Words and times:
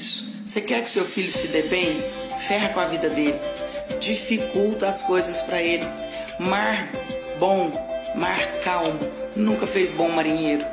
Você 0.00 0.62
quer 0.62 0.82
que 0.82 0.88
seu 0.88 1.04
filho 1.04 1.30
se 1.30 1.48
dê 1.48 1.62
bem? 1.62 2.02
Ferra 2.48 2.70
com 2.70 2.80
a 2.80 2.86
vida 2.86 3.10
dele. 3.10 3.38
Dificulta 4.00 4.88
as 4.88 5.02
coisas 5.02 5.42
para 5.42 5.60
ele. 5.60 5.86
Mar 6.38 6.88
bom, 7.38 7.70
mar 8.14 8.38
calmo, 8.64 8.98
nunca 9.36 9.66
fez 9.66 9.90
bom 9.90 10.08
marinheiro. 10.08 10.64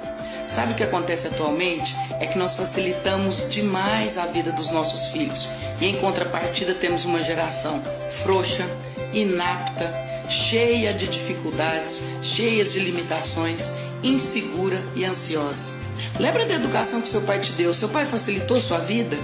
Sabe 0.48 0.72
o 0.72 0.76
que 0.76 0.84
acontece 0.84 1.28
atualmente? 1.28 1.94
É 2.22 2.26
que 2.26 2.38
nós 2.38 2.56
facilitamos 2.56 3.50
demais 3.50 4.18
a 4.18 4.28
vida 4.28 4.52
dos 4.54 4.72
nossos 4.72 5.10
filhos 5.10 5.50
e 5.82 5.88
em 5.88 5.98
contrapartida 5.98 6.74
temos 6.74 7.04
uma 7.04 7.22
geração 7.22 7.84
frouxa, 8.24 8.66
inapta, 9.14 9.94
cheia 10.30 10.94
de 10.94 11.06
dificuldades, 11.08 12.02
cheias 12.24 12.72
de 12.72 12.80
limitações, 12.80 13.74
insegura 14.02 14.82
e 14.96 15.04
ansiosa. 15.04 15.77
Lembra 16.20 16.46
da 16.46 16.56
educação 16.56 17.02
que 17.02 17.08
seu 17.08 17.22
pai 17.22 17.40
te 17.40 17.52
deu? 17.54 17.74
Seu 17.74 17.90
pai 17.90 18.06
facilitou 18.06 18.60
sua 18.60 18.80
vida? 18.80 19.18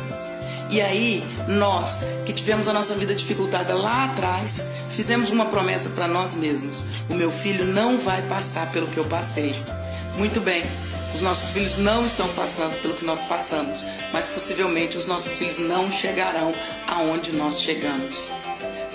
E 0.70 0.82
aí, 0.82 1.24
nós 1.48 2.08
que 2.26 2.34
tivemos 2.34 2.68
a 2.68 2.74
nossa 2.74 2.96
vida 2.96 3.14
dificultada 3.14 3.76
lá 3.76 4.06
atrás, 4.06 4.66
fizemos 4.90 5.30
uma 5.30 5.46
promessa 5.46 5.90
para 5.90 6.08
nós 6.08 6.36
mesmos: 6.36 6.84
o 7.10 7.14
meu 7.14 7.32
filho 7.32 7.66
não 7.66 8.00
vai 8.00 8.22
passar 8.24 8.72
pelo 8.72 8.88
que 8.88 8.98
eu 8.98 9.06
passei. 9.06 9.54
Muito 10.18 10.40
bem, 10.40 10.64
os 11.14 11.22
nossos 11.22 11.52
filhos 11.52 11.78
não 11.78 12.06
estão 12.06 12.28
passando 12.30 12.80
pelo 12.82 12.96
que 12.96 13.06
nós 13.06 13.24
passamos, 13.24 13.86
mas 14.12 14.26
possivelmente 14.26 14.98
os 14.98 15.06
nossos 15.06 15.38
filhos 15.38 15.60
não 15.60 15.92
chegarão 15.92 16.54
aonde 16.88 17.32
nós 17.34 17.62
chegamos. 17.62 18.32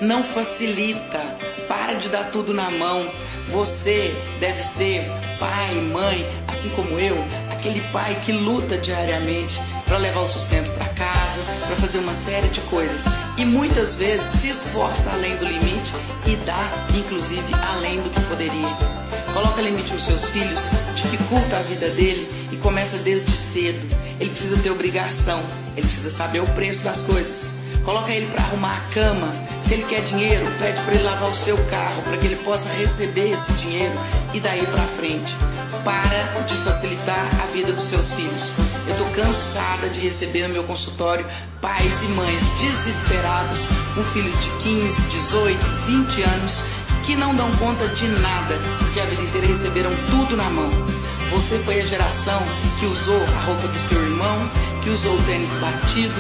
Não 0.01 0.23
facilita, 0.23 1.19
para 1.67 1.95
de 1.95 2.09
dar 2.09 2.31
tudo 2.31 2.55
na 2.55 2.71
mão. 2.71 3.11
Você 3.49 4.15
deve 4.39 4.63
ser 4.63 5.05
pai, 5.39 5.75
mãe, 5.75 6.27
assim 6.47 6.69
como 6.71 6.99
eu, 6.99 7.17
aquele 7.51 7.81
pai 7.93 8.21
que 8.25 8.33
luta 8.33 8.77
diariamente 8.77 9.61
para 9.87 9.99
levar 9.99 10.21
o 10.21 10.29
sustento 10.29 10.71
para 10.73 10.87
casa, 10.89 11.08
para 11.67 11.77
fazer 11.77 11.99
uma 11.99 12.15
série 12.15 12.49
de 12.49 12.61
coisas 12.63 13.05
e 13.37 13.45
muitas 13.45 13.95
vezes 13.95 14.41
se 14.41 14.49
esforça 14.49 15.11
além 15.11 15.37
do 15.37 15.45
limite 15.45 15.93
e 16.27 16.37
dá, 16.45 16.71
inclusive, 16.97 17.55
além 17.55 18.01
do 18.01 18.11
que 18.11 18.21
poderia. 18.23 18.99
Coloca 19.33 19.61
limite 19.61 19.93
nos 19.93 20.05
seus 20.05 20.31
filhos, 20.31 20.71
dificulta 20.95 21.57
a 21.59 21.63
vida 21.63 21.89
dele 21.91 22.29
e 22.53 22.57
começa 22.57 22.97
desde 22.99 23.33
cedo. 23.33 23.87
Ele 24.19 24.31
precisa 24.31 24.57
ter 24.59 24.71
obrigação, 24.71 25.41
ele 25.77 25.87
precisa 25.87 26.11
saber 26.11 26.41
o 26.41 26.47
preço 26.47 26.83
das 26.83 27.01
coisas. 27.03 27.47
Coloca 27.85 28.11
ele 28.11 28.27
para 28.27 28.43
arrumar 28.43 28.77
a 28.77 28.93
cama. 28.93 29.33
Se 29.63 29.75
ele 29.75 29.85
quer 29.85 30.03
dinheiro, 30.03 30.45
pede 30.59 30.83
para 30.83 30.95
ele 30.95 31.05
lavar 31.05 31.31
o 31.31 31.35
seu 31.35 31.57
carro, 31.67 32.03
para 32.03 32.19
que 32.19 32.27
ele 32.27 32.37
possa 32.37 32.69
receber 32.69 33.33
esse 33.33 33.53
dinheiro 33.53 33.95
e 34.35 34.41
daí 34.41 34.67
para 34.67 34.83
frente. 34.83 35.37
Para 35.85 36.43
de 36.47 36.55
facilitar 36.57 37.31
a 37.43 37.47
vida 37.47 37.73
dos 37.73 37.85
seus 37.85 38.13
filhos. 38.13 38.53
Eu 38.87 38.97
tô 38.97 39.05
cansada 39.13 39.89
de 39.89 40.01
receber 40.01 40.47
no 40.49 40.55
meu 40.55 40.65
consultório 40.65 41.18
pais 41.61 42.03
e 42.03 42.07
mães 42.09 42.43
desesperados 42.61 43.67
com 43.95 44.03
filhos 44.03 44.39
de 44.41 44.51
15, 44.63 45.03
18, 45.03 45.67
20 45.87 46.23
anos 46.23 46.63
que 47.05 47.17
não 47.17 47.35
dão 47.35 47.51
conta 47.57 47.89
de 47.89 48.07
nada, 48.07 48.55
porque 48.79 49.01
a 49.01 49.05
vida 49.07 49.23
inteira 49.23 49.47
receberam 49.47 49.91
tudo 50.11 50.37
na 50.37 50.45
mão. 50.51 50.71
Você 51.31 51.59
foi 51.59 51.81
a 51.81 51.87
geração 51.87 52.39
que 52.79 52.87
usou 52.87 53.17
a 53.17 53.41
roupa 53.47 53.69
do 53.69 53.79
seu 53.79 53.99
irmão, 54.03 54.51
que 54.83 54.91
usou 54.91 55.15
o 55.15 55.23
tênis 55.25 55.53
batido, 55.55 56.15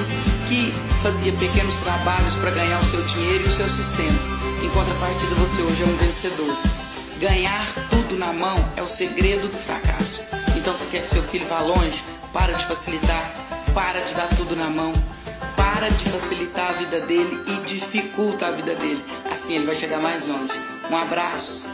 que 0.46 0.72
fazia 1.02 1.32
pequenos 1.32 1.74
trabalhos 1.78 2.34
para 2.36 2.50
ganhar 2.52 2.80
o 2.80 2.84
seu 2.86 3.02
dinheiro 3.04 3.44
e 3.44 3.48
o 3.48 3.50
seu 3.50 3.68
sustento. 3.68 4.28
Em 4.62 4.68
contrapartida, 4.70 5.34
você 5.34 5.60
hoje 5.60 5.82
é 5.82 5.86
um 5.86 5.96
vencedor. 5.96 6.56
Ganhar 7.20 7.66
tudo 7.90 8.16
na 8.18 8.32
mão 8.32 8.56
é 8.76 8.82
o 8.82 8.86
segredo 8.86 9.48
do 9.48 9.58
fracasso. 9.58 10.22
Então, 10.56 10.74
você 10.74 10.86
quer 10.86 11.02
que 11.02 11.10
seu 11.10 11.22
filho 11.22 11.46
vá 11.46 11.60
longe? 11.60 12.02
Para 12.32 12.52
de 12.52 12.64
facilitar, 12.64 13.32
para 13.78 14.00
de 14.00 14.12
dar 14.12 14.28
tudo 14.30 14.56
na 14.56 14.68
mão, 14.68 14.92
para 15.56 15.88
de 15.88 16.04
facilitar 16.10 16.70
a 16.70 16.72
vida 16.72 16.98
dele 16.98 17.40
e 17.46 17.64
dificulta 17.64 18.48
a 18.48 18.50
vida 18.50 18.74
dele. 18.74 19.04
Assim 19.30 19.54
ele 19.54 19.66
vai 19.66 19.76
chegar 19.76 20.00
mais 20.00 20.26
longe. 20.26 20.52
Um 20.90 20.96
abraço. 20.96 21.64